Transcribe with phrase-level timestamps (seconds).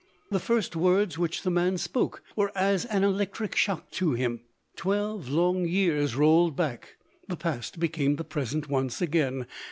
[0.31, 4.39] The first words which the man spoke were as an electric shock to him.
[4.75, 6.95] Twelve long years rolled back—
[7.29, 9.45] the past became the present once again.